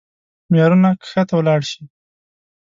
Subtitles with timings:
[0.49, 1.81] معيارونه کښته ولاړ شي.